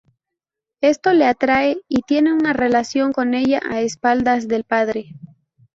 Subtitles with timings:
[0.81, 5.13] Esto le atrae y tiene una relación con ella a espaldas del padre.